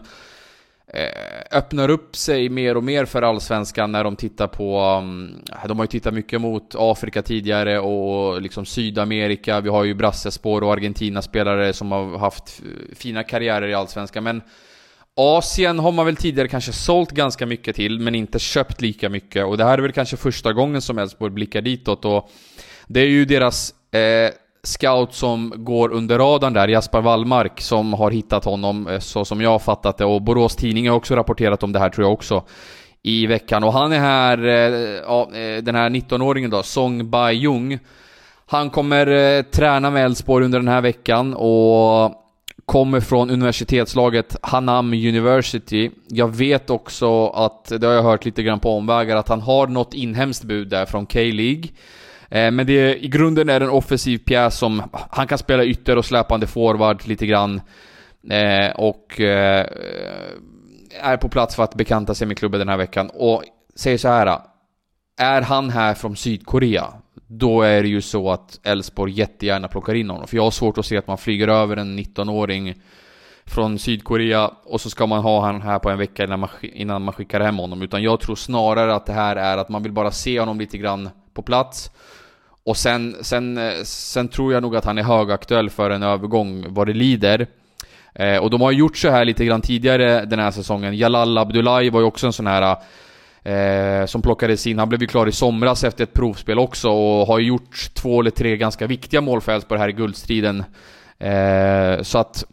Eh, 0.86 1.58
öppnar 1.58 1.88
upp 1.88 2.16
sig 2.16 2.48
mer 2.48 2.76
och 2.76 2.84
mer 2.84 3.04
för 3.04 3.22
allsvenskan 3.22 3.92
när 3.92 4.04
de 4.04 4.16
tittar 4.16 4.46
på... 4.46 4.78
Mm, 4.78 5.34
de 5.68 5.78
har 5.78 5.84
ju 5.84 5.88
tittat 5.88 6.14
mycket 6.14 6.40
mot 6.40 6.74
Afrika 6.78 7.22
tidigare 7.22 7.80
och 7.80 8.42
liksom 8.42 8.64
Sydamerika. 8.66 9.60
Vi 9.60 9.68
har 9.68 9.84
ju 9.84 9.94
Brassespår 9.94 10.62
och 10.62 10.72
Argentina-spelare 10.72 11.72
som 11.72 11.92
har 11.92 12.18
haft 12.18 12.62
fina 12.96 13.22
karriärer 13.22 13.68
i 13.68 13.74
allsvenskan. 13.74 14.24
Men 14.24 14.42
Asien 15.16 15.78
har 15.78 15.92
man 15.92 16.06
väl 16.06 16.16
tidigare 16.16 16.48
kanske 16.48 16.72
sålt 16.72 17.10
ganska 17.10 17.46
mycket 17.46 17.76
till, 17.76 17.98
men 17.98 18.14
inte 18.14 18.38
köpt 18.38 18.80
lika 18.80 19.08
mycket. 19.08 19.44
Och 19.44 19.56
det 19.58 19.64
här 19.64 19.78
är 19.78 19.82
väl 19.82 19.92
kanske 19.92 20.16
första 20.16 20.52
gången 20.52 20.82
som 20.82 20.98
Elfsborg 20.98 21.32
blickar 21.32 21.60
ditåt. 21.60 22.04
Och 22.04 22.30
det 22.86 23.00
är 23.00 23.06
ju 23.06 23.24
deras 23.24 23.74
eh, 23.94 24.30
scout 24.66 25.14
som 25.14 25.52
går 25.56 25.92
under 25.92 26.18
radarn 26.18 26.52
där, 26.52 26.68
Jasper 26.68 27.00
Wallmark, 27.00 27.60
som 27.60 27.92
har 27.92 28.10
hittat 28.10 28.44
honom 28.44 28.86
eh, 28.86 28.98
så 28.98 29.24
som 29.24 29.40
jag 29.40 29.50
har 29.50 29.58
fattat 29.58 29.98
det. 29.98 30.04
Och 30.04 30.22
Borås 30.22 30.56
Tidning 30.56 30.88
har 30.88 30.96
också 30.96 31.16
rapporterat 31.16 31.62
om 31.62 31.72
det 31.72 31.78
här 31.78 31.90
tror 31.90 32.06
jag 32.06 32.12
också 32.12 32.44
i 33.02 33.26
veckan. 33.26 33.64
Och 33.64 33.72
han 33.72 33.92
är 33.92 33.98
här, 33.98 34.46
eh, 34.46 35.02
ja, 35.06 35.30
eh, 35.34 35.62
den 35.62 35.74
här 35.74 35.90
19-åringen 35.90 36.50
då, 36.50 36.62
Song 36.62 37.10
Bai-Jung. 37.10 37.78
Han 38.46 38.70
kommer 38.70 39.42
träna 39.42 39.90
med 39.90 40.04
Elfsborg 40.04 40.44
under 40.44 40.58
den 40.58 40.68
här 40.68 40.80
veckan 40.80 41.34
och 41.34 42.18
kommer 42.66 43.00
från 43.00 43.30
universitetslaget 43.30 44.36
Hanam 44.42 44.92
University. 44.92 45.90
Jag 46.08 46.36
vet 46.36 46.70
också 46.70 47.26
att, 47.28 47.72
det 47.80 47.86
har 47.86 47.94
jag 47.94 48.02
hört 48.02 48.24
lite 48.24 48.42
grann 48.42 48.60
på 48.60 48.76
omvägar, 48.76 49.16
att 49.16 49.28
han 49.28 49.40
har 49.40 49.66
något 49.66 49.94
inhemskt 49.94 50.44
bud 50.44 50.68
där 50.68 50.86
från 50.86 51.06
K-League. 51.06 51.64
Eh, 52.32 52.50
men 52.50 52.66
det, 52.66 53.04
i 53.04 53.08
grunden 53.08 53.48
är 53.48 53.60
det 53.60 53.66
en 53.66 53.72
offensiv 53.72 54.18
pjäs 54.18 54.58
som, 54.58 54.82
han 55.10 55.26
kan 55.26 55.38
spela 55.38 55.64
ytter 55.64 55.98
och 55.98 56.04
släpande 56.04 56.46
forward 56.46 57.06
lite 57.06 57.26
grann. 57.26 57.60
Eh, 58.30 58.70
och 58.70 59.20
eh, 59.20 59.66
är 61.00 61.16
på 61.16 61.28
plats 61.28 61.56
för 61.56 61.62
att 61.62 61.74
bekanta 61.74 62.14
sig 62.14 62.26
med 62.26 62.38
klubben 62.38 62.58
den 62.58 62.68
här 62.68 62.76
veckan. 62.76 63.10
Och 63.14 63.42
säger 63.74 63.98
så 63.98 64.08
här. 64.08 64.38
Är 65.18 65.42
han 65.42 65.70
här 65.70 65.94
från 65.94 66.16
Sydkorea, 66.16 66.86
då 67.26 67.62
är 67.62 67.82
det 67.82 67.88
ju 67.88 68.00
så 68.00 68.30
att 68.30 68.60
Elfsborg 68.62 69.12
jättegärna 69.12 69.68
plockar 69.68 69.94
in 69.94 70.10
honom. 70.10 70.26
För 70.26 70.36
jag 70.36 70.44
har 70.44 70.50
svårt 70.50 70.78
att 70.78 70.86
se 70.86 70.96
att 70.96 71.06
man 71.06 71.18
flyger 71.18 71.48
över 71.48 71.76
en 71.76 71.98
19-åring 71.98 72.74
från 73.44 73.78
Sydkorea 73.78 74.50
och 74.64 74.80
så 74.80 74.90
ska 74.90 75.06
man 75.06 75.22
ha 75.22 75.40
honom 75.40 75.62
här 75.62 75.78
på 75.78 75.90
en 75.90 75.98
vecka 75.98 76.24
innan 76.24 76.40
man, 76.40 76.48
innan 76.62 77.02
man 77.02 77.14
skickar 77.14 77.40
hem 77.40 77.56
honom. 77.58 77.82
Utan 77.82 78.02
jag 78.02 78.20
tror 78.20 78.36
snarare 78.36 78.94
att 78.94 79.06
det 79.06 79.12
här 79.12 79.36
är 79.36 79.58
att 79.58 79.68
man 79.68 79.82
vill 79.82 79.92
bara 79.92 80.10
se 80.10 80.40
honom 80.40 80.58
lite 80.58 80.78
grann 80.78 81.10
på 81.34 81.42
plats. 81.42 81.90
Och 82.64 82.76
sen, 82.76 83.16
sen, 83.20 83.58
eh, 83.58 83.82
sen 83.84 84.28
tror 84.28 84.52
jag 84.52 84.62
nog 84.62 84.76
att 84.76 84.84
han 84.84 84.98
är 84.98 85.02
högaktuell 85.02 85.70
för 85.70 85.90
en 85.90 86.02
övergång 86.02 86.66
vad 86.68 86.86
det 86.86 86.92
lider. 86.92 87.46
Eh, 88.14 88.36
och 88.36 88.50
de 88.50 88.60
har 88.60 88.72
gjort 88.72 88.96
så 88.96 89.10
här 89.10 89.24
lite 89.24 89.44
grann 89.44 89.60
tidigare 89.60 90.24
den 90.24 90.38
här 90.38 90.50
säsongen. 90.50 90.96
Jalal 90.96 91.38
Abdullahi 91.38 91.90
var 91.90 92.00
ju 92.00 92.06
också 92.06 92.26
en 92.26 92.32
sån 92.32 92.46
här 92.46 92.76
eh, 93.42 94.06
som 94.06 94.22
plockades 94.22 94.66
in. 94.66 94.78
Han 94.78 94.88
blev 94.88 95.00
ju 95.00 95.06
klar 95.06 95.26
i 95.26 95.32
somras 95.32 95.84
efter 95.84 96.04
ett 96.04 96.12
provspel 96.12 96.58
också 96.58 96.90
och 96.90 97.26
har 97.26 97.38
gjort 97.38 97.94
två 97.94 98.20
eller 98.20 98.30
tre 98.30 98.56
ganska 98.56 98.86
viktiga 98.86 99.20
mål 99.20 99.40
för 99.40 99.52
Elfsborg 99.52 99.80
här 99.80 99.88
i 99.88 99.92
guldstriden. 99.92 100.64
Eh, 101.18 102.02
så 102.02 102.18
att 102.18 102.44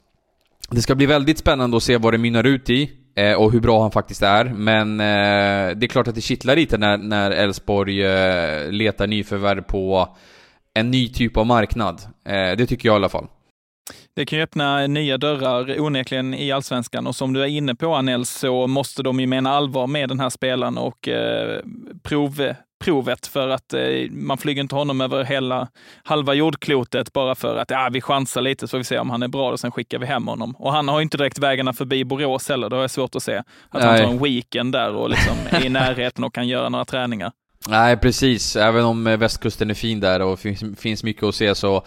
det 0.69 0.81
ska 0.81 0.95
bli 0.95 1.05
väldigt 1.05 1.37
spännande 1.37 1.77
att 1.77 1.83
se 1.83 1.97
vad 1.97 2.13
det 2.13 2.17
mynnar 2.17 2.43
ut 2.43 2.69
i 2.69 2.91
eh, 3.15 3.33
och 3.33 3.51
hur 3.51 3.59
bra 3.59 3.81
han 3.81 3.91
faktiskt 3.91 4.23
är. 4.23 4.45
Men 4.45 4.99
eh, 4.99 5.77
det 5.77 5.85
är 5.85 5.87
klart 5.87 6.07
att 6.07 6.15
det 6.15 6.21
kittlar 6.21 6.55
lite 6.55 6.77
när 6.77 7.31
Elfsborg 7.31 8.05
eh, 8.05 8.71
letar 8.71 9.07
nyförvärv 9.07 9.61
på 9.61 10.07
en 10.73 10.91
ny 10.91 11.09
typ 11.09 11.37
av 11.37 11.45
marknad. 11.45 12.01
Eh, 12.25 12.57
det 12.57 12.65
tycker 12.65 12.89
jag 12.89 12.93
i 12.93 12.95
alla 12.95 13.09
fall. 13.09 13.27
Det 14.15 14.25
kan 14.25 14.39
ju 14.39 14.43
öppna 14.43 14.87
nya 14.87 15.17
dörrar 15.17 15.79
onekligen 15.81 16.33
i 16.33 16.51
allsvenskan 16.51 17.07
och 17.07 17.15
som 17.15 17.33
du 17.33 17.43
är 17.43 17.47
inne 17.47 17.75
på 17.75 17.95
Anel 17.95 18.25
så 18.25 18.67
måste 18.67 19.03
de 19.03 19.19
ju 19.19 19.27
mena 19.27 19.51
allvar 19.51 19.87
med 19.87 20.09
den 20.09 20.19
här 20.19 20.29
spelaren 20.29 20.77
och 20.77 21.07
eh, 21.07 21.61
prov, 22.03 22.53
provet 22.79 23.27
för 23.27 23.49
att 23.49 23.73
eh, 23.73 23.81
man 24.11 24.37
flyger 24.37 24.61
inte 24.61 24.75
honom 24.75 25.01
över 25.01 25.23
hela 25.23 25.67
halva 26.03 26.33
jordklotet 26.33 27.13
bara 27.13 27.35
för 27.35 27.57
att 27.57 27.69
ja, 27.69 27.89
vi 27.91 28.01
chansar 28.01 28.41
lite 28.41 28.67
så 28.67 28.71
får 28.71 28.77
vi 28.77 28.83
se 28.83 28.99
om 28.99 29.09
han 29.09 29.23
är 29.23 29.27
bra 29.27 29.51
och 29.51 29.59
sen 29.59 29.71
skickar 29.71 29.99
vi 29.99 30.05
hem 30.05 30.27
honom. 30.27 30.55
Och 30.55 30.71
han 30.71 30.87
har 30.87 31.01
inte 31.01 31.17
direkt 31.17 31.39
vägarna 31.39 31.73
förbi 31.73 32.05
Borås 32.05 32.49
heller, 32.49 32.69
det 32.69 32.75
har 32.75 32.83
jag 32.83 32.91
svårt 32.91 33.15
att 33.15 33.23
se. 33.23 33.35
Att 33.35 33.45
Nej. 33.73 33.83
han 33.83 33.97
tar 33.97 34.05
en 34.05 34.23
weekend 34.23 34.73
där 34.73 34.95
och 34.95 35.09
liksom 35.09 35.37
är 35.49 35.65
i 35.65 35.69
närheten 35.69 36.23
och 36.23 36.33
kan 36.33 36.47
göra 36.47 36.69
några 36.69 36.85
träningar. 36.85 37.31
Nej, 37.67 37.97
precis. 37.97 38.55
Även 38.55 38.85
om 38.85 39.03
västkusten 39.03 39.69
är 39.69 39.73
fin 39.73 39.99
där 39.99 40.21
och 40.21 40.39
finns, 40.39 40.63
finns 40.79 41.03
mycket 41.03 41.23
att 41.23 41.35
se 41.35 41.55
så 41.55 41.85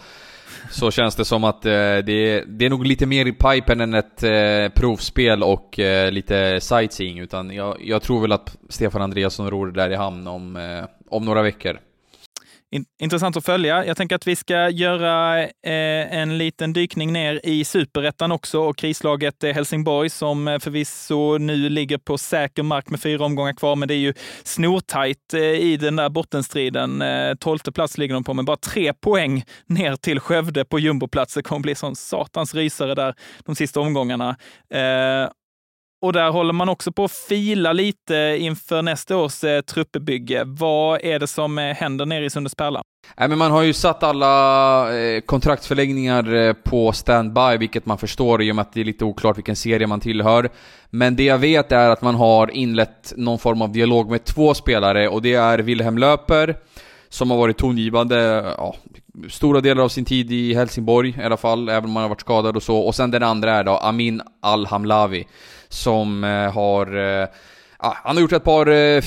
så 0.71 0.91
känns 0.91 1.15
det 1.15 1.25
som 1.25 1.43
att 1.43 1.65
eh, 1.65 1.71
det, 1.71 2.43
det 2.47 2.65
är 2.65 2.69
nog 2.69 2.85
lite 2.85 3.05
mer 3.05 3.25
i 3.25 3.31
pipen 3.31 3.81
än 3.81 3.93
ett 3.93 4.23
eh, 4.23 4.69
provspel 4.75 5.43
och 5.43 5.79
eh, 5.79 6.11
lite 6.11 6.61
sightseeing. 6.61 7.19
Utan 7.19 7.51
jag, 7.51 7.77
jag, 7.81 8.01
tror 8.01 8.21
väl 8.21 8.31
att 8.31 8.57
Stefan 8.69 9.01
Andreasson 9.01 9.49
ror 9.49 9.67
det 9.67 9.81
där 9.81 9.89
i 9.89 9.95
hamn 9.95 10.27
om, 10.27 10.55
eh, 10.55 10.85
om 11.09 11.25
några 11.25 11.41
veckor. 11.41 11.79
Intressant 13.01 13.37
att 13.37 13.45
följa. 13.45 13.85
Jag 13.85 13.97
tänker 13.97 14.15
att 14.15 14.27
vi 14.27 14.35
ska 14.35 14.69
göra 14.69 15.43
eh, 15.43 15.49
en 16.17 16.37
liten 16.37 16.73
dykning 16.73 17.13
ner 17.13 17.41
i 17.43 17.65
superettan 17.65 18.31
också 18.31 18.59
och 18.59 18.77
krislaget 18.77 19.43
eh, 19.43 19.53
Helsingborg 19.53 20.09
som 20.09 20.47
eh, 20.47 20.59
förvisso 20.59 21.37
nu 21.37 21.69
ligger 21.69 21.97
på 21.97 22.17
säker 22.17 22.63
mark 22.63 22.89
med 22.89 23.01
fyra 23.01 23.25
omgångar 23.25 23.53
kvar, 23.53 23.75
men 23.75 23.87
det 23.87 23.93
är 23.93 23.97
ju 23.97 24.13
snortajt 24.43 25.33
eh, 25.33 25.41
i 25.41 25.77
den 25.77 25.95
där 25.95 26.09
bottenstriden. 26.09 27.01
Eh, 27.01 27.35
tolfte 27.35 27.71
plats 27.71 27.97
ligger 27.97 28.13
de 28.13 28.23
på, 28.23 28.33
men 28.33 28.45
bara 28.45 28.57
tre 28.57 28.93
poäng 28.93 29.43
ner 29.65 29.95
till 29.95 30.19
Skövde 30.19 30.65
på 30.65 30.79
jumboplats. 30.79 31.33
Det 31.33 31.43
kommer 31.43 31.61
bli 31.61 31.75
sån 31.75 31.95
satans 31.95 32.55
rysare 32.55 32.95
där 32.95 33.15
de 33.45 33.55
sista 33.55 33.79
omgångarna. 33.79 34.29
Eh, 34.73 35.29
och 36.03 36.13
där 36.13 36.31
håller 36.31 36.53
man 36.53 36.69
också 36.69 36.91
på 36.91 37.03
att 37.03 37.11
fila 37.11 37.73
lite 37.73 38.37
inför 38.39 38.81
nästa 38.81 39.17
års 39.17 39.43
eh, 39.43 39.61
truppbygge. 39.61 40.43
Vad 40.45 41.01
är 41.03 41.19
det 41.19 41.27
som 41.27 41.57
eh, 41.57 41.75
händer 41.75 42.05
nere 42.05 42.25
i 42.25 42.29
Sundsperla? 42.29 42.81
Nej, 43.17 43.29
men 43.29 43.37
man 43.37 43.51
har 43.51 43.61
ju 43.61 43.73
satt 43.73 44.03
alla 44.03 44.97
eh, 44.97 45.21
eh, 46.33 46.53
på 46.53 46.91
standby, 46.91 47.57
vilket 47.59 47.85
man 47.85 47.97
förstår 47.97 48.41
i 48.41 48.51
och 48.51 48.55
med 48.55 48.61
att 48.61 48.73
det 48.73 48.81
är 48.81 48.85
lite 48.85 49.05
oklart 49.05 49.37
vilken 49.37 49.55
serie 49.55 49.87
man 49.87 49.99
tillhör. 49.99 50.49
Men 50.89 51.15
det 51.15 51.23
jag 51.23 51.37
vet 51.37 51.71
är 51.71 51.89
att 51.89 52.01
man 52.01 52.15
har 52.15 52.51
inlett 52.51 53.13
någon 53.17 53.39
form 53.39 53.61
av 53.61 53.71
dialog 53.71 54.11
med 54.11 54.23
två 54.23 54.53
spelare 54.53 55.07
och 55.07 55.21
det 55.21 55.33
är 55.33 55.59
Wilhelm 55.59 55.97
Löper, 55.97 56.55
som 57.13 57.31
har 57.31 57.37
varit 57.37 57.57
tongivande 57.57 58.15
ja, 58.57 58.75
stora 59.29 59.61
delar 59.61 59.83
av 59.83 59.89
sin 59.89 60.05
tid 60.05 60.31
i 60.31 60.53
Helsingborg 60.53 61.15
i 61.19 61.23
alla 61.23 61.37
fall, 61.37 61.69
även 61.69 61.85
om 61.89 61.95
han 61.95 62.03
har 62.03 62.09
varit 62.09 62.21
skadad 62.21 62.55
och 62.55 62.63
så. 62.63 62.77
Och 62.77 62.95
sen 62.95 63.11
den 63.11 63.23
andra 63.23 63.53
är 63.53 63.63
då 63.63 63.77
Amin 63.77 64.21
Al-Hamlavi 64.41 65.27
som 65.69 66.23
eh, 66.23 66.53
har 66.53 67.21
eh, 67.21 67.27
Ja, 67.79 67.97
han 68.03 68.15
har 68.15 68.21
gjort 68.21 68.31
ett 68.31 68.43
par, 68.43 68.67
eh, 68.67 68.75
eh, 68.75 69.03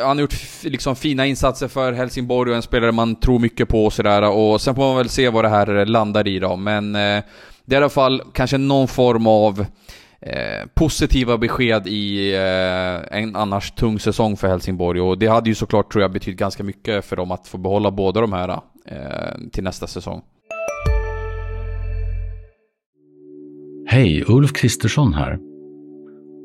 han 0.00 0.16
har 0.16 0.20
gjort 0.20 0.34
liksom 0.62 0.96
fina 0.96 1.26
insatser 1.26 1.68
för 1.68 1.92
Helsingborg 1.92 2.50
och 2.50 2.56
en 2.56 2.62
spelare 2.62 2.92
man 2.92 3.16
tror 3.16 3.38
mycket 3.38 3.68
på 3.68 3.84
och 3.84 3.92
sådär. 3.92 4.22
Och 4.22 4.60
sen 4.60 4.74
får 4.74 4.82
man 4.82 4.96
väl 4.96 5.08
se 5.08 5.28
vad 5.28 5.44
det 5.44 5.48
här 5.48 5.86
landar 5.86 6.28
i 6.28 6.38
då. 6.38 6.56
Men 6.56 6.94
eh, 6.94 7.22
det 7.64 7.74
är 7.74 7.74
i 7.74 7.76
alla 7.76 7.88
fall 7.88 8.22
kanske 8.32 8.58
någon 8.58 8.88
form 8.88 9.26
av 9.26 9.66
eh, 10.26 10.68
positiva 10.74 11.38
besked 11.38 11.86
i 11.86 12.34
eh, 12.34 13.18
en 13.20 13.36
annars 13.36 13.70
tung 13.70 13.98
säsong 13.98 14.36
för 14.36 14.48
Helsingborg. 14.48 15.00
Och 15.00 15.18
det 15.18 15.26
hade 15.26 15.48
ju 15.48 15.54
såklart, 15.54 15.92
tror 15.92 16.02
jag, 16.02 16.12
betytt 16.12 16.36
ganska 16.36 16.64
mycket 16.64 17.04
för 17.04 17.16
dem 17.16 17.30
att 17.30 17.48
få 17.48 17.58
behålla 17.58 17.90
båda 17.90 18.20
de 18.20 18.32
här 18.32 18.48
eh, 18.86 19.48
till 19.52 19.64
nästa 19.64 19.86
säsong. 19.86 20.22
Hej, 23.86 24.24
Ulf 24.28 24.52
Kristersson 24.52 25.14
här. 25.14 25.38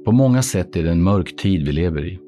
På 0.05 0.11
många 0.11 0.41
sätt 0.41 0.75
är 0.75 0.83
det 0.83 0.91
en 0.91 1.03
mörk 1.03 1.35
tid 1.35 1.65
vi 1.65 1.71
lever 1.71 2.05
i. 2.05 2.19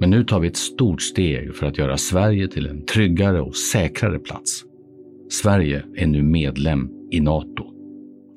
Men 0.00 0.10
nu 0.10 0.24
tar 0.24 0.40
vi 0.40 0.48
ett 0.48 0.56
stort 0.56 1.02
steg 1.02 1.56
för 1.56 1.66
att 1.66 1.78
göra 1.78 1.96
Sverige 1.96 2.48
till 2.48 2.66
en 2.66 2.86
tryggare 2.86 3.40
och 3.40 3.56
säkrare 3.56 4.18
plats. 4.18 4.62
Sverige 5.30 5.84
är 5.96 6.06
nu 6.06 6.22
medlem 6.22 6.90
i 7.10 7.20
Nato. 7.20 7.64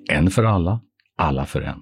En 0.10 0.30
för 0.30 0.44
alla, 0.44 0.82
alla 1.18 1.46
för 1.46 1.62
en. 1.62 1.82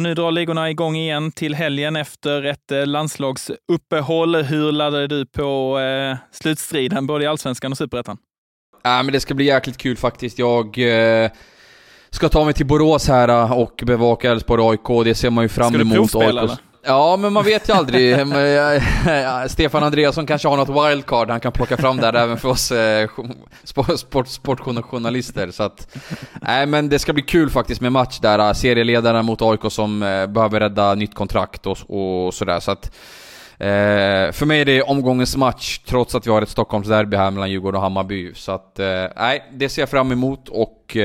Och 0.00 0.04
nu 0.04 0.14
drar 0.14 0.32
ligorna 0.32 0.70
igång 0.70 0.96
igen 0.96 1.32
till 1.32 1.54
helgen 1.54 1.96
efter 1.96 2.42
ett 2.42 2.72
eh, 2.72 2.86
landslagsuppehåll. 2.86 4.36
Hur 4.36 4.72
laddar 4.72 5.08
du 5.08 5.26
på 5.26 5.78
eh, 5.78 6.16
slutstriden 6.32 7.06
både 7.06 7.24
i 7.24 7.26
allsvenskan 7.26 7.72
och 7.72 7.78
superettan? 7.78 8.18
Ja, 8.82 9.02
men 9.02 9.12
det 9.12 9.20
ska 9.20 9.34
bli 9.34 9.44
jäkligt 9.44 9.76
kul 9.76 9.96
faktiskt. 9.96 10.38
Jag 10.38 10.78
eh, 11.24 11.30
ska 12.10 12.28
ta 12.28 12.44
mig 12.44 12.54
till 12.54 12.66
Borås 12.66 13.08
här 13.08 13.28
eh, 13.28 13.52
och 13.52 13.82
bevaka 13.86 14.30
Elfsborg 14.30 14.62
AIK. 14.70 15.04
Det 15.04 15.14
ser 15.14 15.30
man 15.30 15.44
ju 15.44 15.48
fram 15.48 15.74
emot. 15.74 16.10
Ska 16.10 16.18
du 16.18 16.24
provspela? 16.24 16.58
Ja, 16.82 17.16
men 17.16 17.32
man 17.32 17.44
vet 17.44 17.68
ju 17.68 17.72
aldrig. 17.72 18.10
Eh, 18.30 19.42
eh, 19.42 19.46
Stefan 19.46 19.82
Andreasson 19.82 20.26
kanske 20.26 20.48
har 20.48 20.56
något 20.56 20.90
wildcard 20.90 21.30
han 21.30 21.40
kan 21.40 21.52
plocka 21.52 21.76
fram 21.76 21.96
där 21.96 22.14
även 22.14 22.38
för 22.38 22.48
oss 22.48 22.72
eh, 22.72 23.08
sport, 23.96 24.28
sportjournalister. 24.28 25.50
Så 25.50 25.62
att, 25.62 25.96
nej, 26.42 26.66
men 26.66 26.88
det 26.88 26.98
ska 26.98 27.12
bli 27.12 27.22
kul 27.22 27.50
faktiskt 27.50 27.80
med 27.80 27.92
match 27.92 28.18
där. 28.18 28.38
Eh, 28.38 28.52
Serieledaren 28.52 29.24
mot 29.24 29.42
AIK 29.42 29.60
som 29.68 30.02
eh, 30.02 30.26
behöver 30.26 30.60
rädda 30.60 30.94
nytt 30.94 31.14
kontrakt 31.14 31.66
och, 31.66 31.78
och 31.88 32.34
sådär. 32.34 32.60
Så 32.60 32.70
att, 32.70 32.84
eh, 33.58 34.32
för 34.32 34.46
mig 34.46 34.60
är 34.60 34.64
det 34.64 34.82
omgångens 34.82 35.36
match, 35.36 35.78
trots 35.78 36.14
att 36.14 36.26
vi 36.26 36.30
har 36.30 36.42
ett 36.42 36.48
Stockholmsderby 36.48 37.16
här 37.16 37.30
mellan 37.30 37.50
Djurgården 37.50 37.76
och 37.76 37.82
Hammarby. 37.82 38.34
Så 38.34 38.52
att, 38.52 38.80
nej, 39.16 39.50
det 39.52 39.68
ser 39.68 39.82
jag 39.82 39.88
fram 39.88 40.12
emot 40.12 40.48
och 40.48 40.96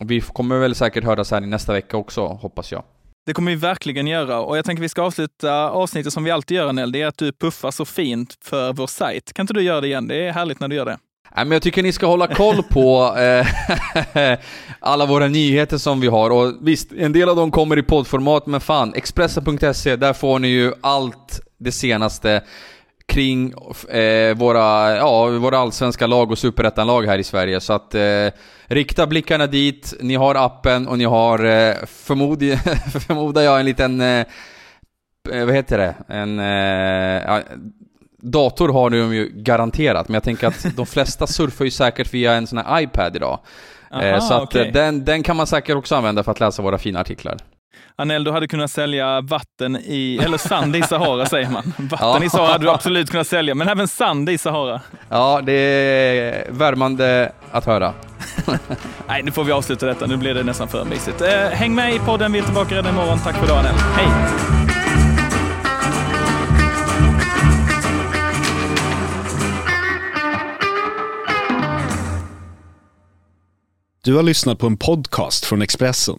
vi 0.00 0.20
kommer 0.20 0.58
väl 0.58 0.74
säkert 0.74 1.04
höras 1.04 1.30
här 1.30 1.42
i 1.42 1.46
nästa 1.46 1.72
vecka 1.72 1.96
också, 1.96 2.26
hoppas 2.26 2.72
jag. 2.72 2.82
Det 3.26 3.34
kommer 3.34 3.50
vi 3.50 3.56
verkligen 3.56 4.06
göra 4.06 4.40
och 4.40 4.58
jag 4.58 4.64
tänker 4.64 4.82
vi 4.82 4.88
ska 4.88 5.02
avsluta 5.02 5.70
avsnittet 5.70 6.12
som 6.12 6.24
vi 6.24 6.30
alltid 6.30 6.56
gör, 6.56 6.72
Nell. 6.72 6.92
Det 6.92 7.02
är 7.02 7.06
att 7.06 7.18
du 7.18 7.32
puffar 7.32 7.70
så 7.70 7.84
fint 7.84 8.38
för 8.44 8.72
vår 8.72 8.86
sajt. 8.86 9.32
Kan 9.32 9.42
inte 9.42 9.54
du 9.54 9.62
göra 9.62 9.80
det 9.80 9.86
igen? 9.86 10.08
Det 10.08 10.16
är 10.16 10.32
härligt 10.32 10.60
när 10.60 10.68
du 10.68 10.76
gör 10.76 10.84
det. 10.84 10.98
Men 11.34 11.50
jag 11.50 11.62
tycker 11.62 11.82
ni 11.82 11.92
ska 11.92 12.06
hålla 12.06 12.26
koll 12.26 12.62
på 12.62 13.16
eh, 13.18 14.38
alla 14.80 15.06
våra 15.06 15.28
nyheter 15.28 15.78
som 15.78 16.00
vi 16.00 16.06
har. 16.06 16.30
Och 16.30 16.52
visst, 16.60 16.92
en 16.92 17.12
del 17.12 17.28
av 17.28 17.36
dem 17.36 17.50
kommer 17.50 17.78
i 17.78 17.82
poddformat, 17.82 18.46
men 18.46 18.60
fan, 18.60 18.94
Expressen.se, 18.94 19.96
där 19.96 20.12
får 20.12 20.38
ni 20.38 20.48
ju 20.48 20.72
allt 20.80 21.40
det 21.58 21.72
senaste 21.72 22.42
kring 23.16 23.54
eh, 23.88 24.36
våra, 24.36 24.96
ja, 24.96 25.26
våra 25.26 25.58
allsvenska 25.58 26.06
lag 26.06 26.30
och 26.30 26.38
superettanlag 26.38 27.06
här 27.06 27.18
i 27.18 27.24
Sverige. 27.24 27.60
Så 27.60 27.72
att 27.72 27.94
eh, 27.94 28.28
rikta 28.66 29.06
blickarna 29.06 29.46
dit, 29.46 29.94
ni 30.00 30.14
har 30.14 30.34
appen 30.34 30.88
och 30.88 30.98
ni 30.98 31.04
har, 31.04 31.44
eh, 31.44 31.74
förmod, 31.86 32.38
förmodar 33.06 33.42
jag, 33.42 33.60
en 33.60 33.66
liten, 33.66 34.00
eh, 34.00 34.26
vad 35.28 35.54
heter 35.54 35.78
det, 35.78 35.94
en, 36.08 36.38
eh, 36.38 37.24
ja, 37.26 37.40
dator 38.22 38.68
har 38.68 38.90
de 38.90 39.14
ju 39.14 39.30
garanterat, 39.34 40.08
men 40.08 40.14
jag 40.14 40.22
tänker 40.22 40.46
att 40.46 40.76
de 40.76 40.86
flesta 40.86 41.26
surfar 41.36 41.64
ju 41.64 41.70
säkert 41.70 42.14
via 42.14 42.32
en 42.32 42.46
sån 42.46 42.58
här 42.58 42.80
iPad 42.80 43.16
idag. 43.16 43.38
Aha, 43.90 44.20
så 44.20 44.34
att 44.34 44.42
okay. 44.42 44.70
den, 44.70 45.04
den 45.04 45.22
kan 45.22 45.36
man 45.36 45.46
säkert 45.46 45.76
också 45.76 45.94
använda 45.94 46.22
för 46.22 46.32
att 46.32 46.40
läsa 46.40 46.62
våra 46.62 46.78
fina 46.78 47.00
artiklar. 47.00 47.36
Anel, 47.96 48.24
du 48.24 48.30
hade 48.30 48.48
kunnat 48.48 48.70
sälja 48.70 49.20
vatten 49.20 49.76
i, 49.76 50.18
eller 50.24 50.38
sand 50.38 50.76
i 50.76 50.82
Sahara 50.82 51.26
säger 51.36 51.50
man. 51.50 51.72
Vatten 51.78 52.22
i 52.22 52.30
Sahara 52.30 52.52
hade 52.52 52.64
du 52.64 52.70
absolut 52.70 53.10
kunnat 53.10 53.26
sälja, 53.26 53.54
men 53.54 53.68
även 53.68 53.88
sand 53.88 54.30
i 54.30 54.38
Sahara. 54.38 54.80
Ja, 55.08 55.40
det 55.44 55.52
är 55.52 56.46
värmande 56.50 57.32
att 57.50 57.64
höra. 57.64 57.94
Nej, 59.08 59.22
nu 59.22 59.30
får 59.30 59.44
vi 59.44 59.52
avsluta 59.52 59.86
detta. 59.86 60.06
Nu 60.06 60.16
blir 60.16 60.34
det 60.34 60.42
nästan 60.42 60.68
för 60.68 60.84
mysigt. 60.84 61.20
Eh, 61.20 61.28
häng 61.30 61.74
med 61.74 61.94
i 61.94 61.98
podden. 61.98 62.32
Vi 62.32 62.38
är 62.38 62.42
tillbaka 62.42 62.74
redan 62.74 62.92
imorgon. 62.94 63.18
Tack 63.18 63.36
för 63.36 63.44
idag, 63.44 63.58
Anel. 63.58 63.74
Hej! 63.74 64.08
Du 74.04 74.14
har 74.14 74.22
lyssnat 74.22 74.58
på 74.58 74.66
en 74.66 74.76
podcast 74.76 75.44
från 75.44 75.62
Expressen. 75.62 76.18